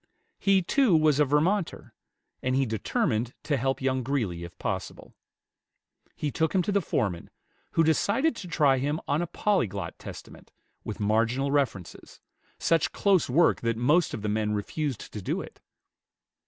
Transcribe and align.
He, 0.39 0.63
too, 0.63 0.97
was 0.97 1.19
a 1.19 1.25
Vermonter, 1.25 1.93
and 2.41 2.55
he 2.55 2.65
determined 2.65 3.35
to 3.43 3.55
help 3.55 3.83
young 3.83 4.01
Greeley, 4.01 4.43
if 4.43 4.57
possible. 4.57 5.13
He 6.15 6.31
took 6.31 6.55
him 6.55 6.63
to 6.63 6.71
the 6.71 6.81
foreman, 6.81 7.29
who 7.73 7.83
decided 7.83 8.35
to 8.37 8.47
try 8.47 8.79
him 8.79 8.99
on 9.07 9.21
a 9.21 9.27
Polyglot 9.27 9.99
Testament, 9.99 10.51
with 10.83 10.99
marginal 10.99 11.51
references, 11.51 12.19
such 12.57 12.91
close 12.93 13.29
work 13.29 13.61
that 13.61 13.77
most 13.77 14.15
of 14.15 14.23
the 14.23 14.27
men 14.27 14.53
refused 14.55 15.13
to 15.13 15.21
do 15.21 15.39
it. 15.39 15.61